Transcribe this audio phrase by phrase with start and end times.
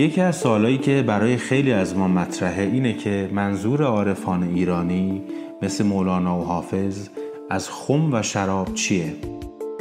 [0.00, 5.22] یکی از سوالایی که برای خیلی از ما مطرحه اینه که منظور عارفان ایرانی
[5.62, 7.08] مثل مولانا و حافظ
[7.50, 9.14] از خم و شراب چیه؟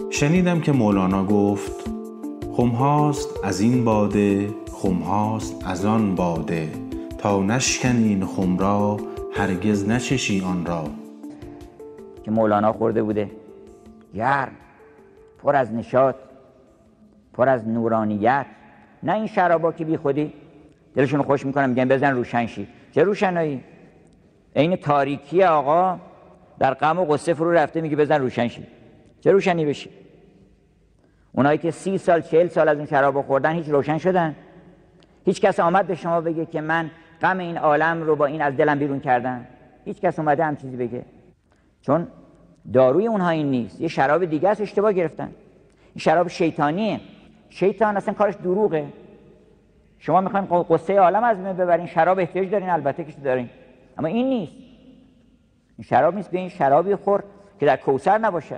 [0.09, 1.89] شنیدم که مولانا گفت
[2.57, 6.69] خم هاست از این باده خم هاست از آن باده
[7.17, 8.97] تا نشکنی این خم را
[9.33, 10.83] هرگز نچشی آن را.
[12.23, 13.31] که مولانا خورده بوده.
[14.15, 14.51] گرم.
[15.43, 16.15] پر از نشاط
[17.33, 18.45] پر از نورانیت
[19.03, 20.33] نه این شرابا که بی خودی.
[20.95, 23.63] دلشون خوش می‌کنن میگن بزن روشن شی چه روشنایی؟
[24.55, 25.99] عین تاریکی آقا
[26.59, 28.67] در غم و غصه فرو رفته میگه بزن روشن شی
[29.21, 29.89] چه روشنی بشی؟
[31.31, 34.35] اونایی که سی سال چهل سال از اون شراب خوردن هیچ روشن شدن.
[35.25, 38.57] هیچ کس آمد به شما بگه که من غم این عالم رو با این از
[38.57, 39.45] دلم بیرون کردم.
[39.85, 41.05] هیچ کس اومده هم چیزی بگه.
[41.81, 42.07] چون
[42.73, 43.81] داروی اونها این نیست.
[43.81, 45.31] یه شراب دیگه است اشتباه گرفتن.
[45.93, 46.99] این شراب شیطانیه.
[47.49, 48.87] شیطان اصلا کارش دروغه.
[49.99, 53.49] شما می‌خواین قصه عالم از من ببرین شراب احتیاج دارین البته که دارین.
[53.97, 54.53] اما این نیست.
[55.77, 57.23] این شراب نیست به این شرابی خور
[57.59, 58.57] که در کوسر نباشه.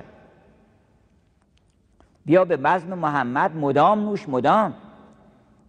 [2.25, 4.73] بیا به بزم محمد مدام نوش مدام.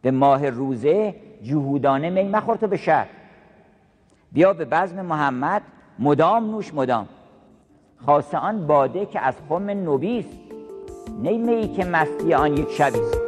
[0.02, 3.08] به ماه روزه جهودانه می مخور تو به شهر.
[4.32, 5.62] بیا به بزم محمد
[5.98, 7.08] مدام نوش مدام.
[8.06, 10.38] خاصه آن باده که از خم نوبیست.
[11.24, 13.21] ای که مستی آن یک شبیست.